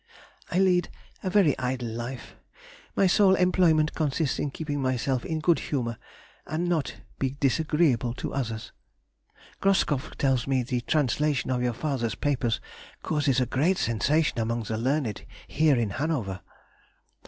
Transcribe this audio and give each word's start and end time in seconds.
I 0.51 0.57
lead 0.57 0.89
a 1.21 1.29
very 1.29 1.55
idle 1.59 1.89
life, 1.89 2.35
my 2.95 3.05
sole 3.05 3.35
employment 3.35 3.93
consists 3.93 4.39
in 4.39 4.49
keeping 4.49 4.81
myself 4.81 5.23
in 5.23 5.37
good 5.39 5.59
humour 5.69 5.99
and 6.47 6.67
not 6.67 6.95
be 7.19 7.37
disagreeable 7.39 8.15
to 8.15 8.33
others. 8.33 8.71
Groskopf 9.59 10.17
tells 10.17 10.47
me 10.47 10.63
the 10.63 10.81
translation 10.81 11.51
of 11.51 11.61
your 11.61 11.73
father's 11.73 12.15
papers 12.15 12.59
causes 13.03 13.39
a 13.39 13.45
great 13.45 13.77
sensation 13.77 14.39
among 14.39 14.63
the 14.63 14.77
learned 14.79 15.23
here 15.47 15.75
in 15.75 15.91
Hanover. 15.91 16.41